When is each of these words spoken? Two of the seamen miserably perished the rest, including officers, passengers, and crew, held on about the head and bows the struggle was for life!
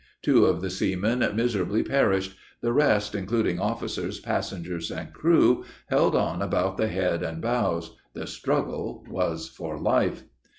Two 0.23 0.45
of 0.47 0.61
the 0.61 0.71
seamen 0.71 1.19
miserably 1.35 1.83
perished 1.83 2.35
the 2.61 2.73
rest, 2.73 3.13
including 3.13 3.59
officers, 3.59 4.19
passengers, 4.19 4.89
and 4.89 5.13
crew, 5.13 5.63
held 5.91 6.15
on 6.15 6.41
about 6.41 6.75
the 6.77 6.87
head 6.87 7.21
and 7.21 7.39
bows 7.39 7.95
the 8.15 8.25
struggle 8.25 9.03
was 9.11 9.47
for 9.47 9.77
life! 9.77 10.23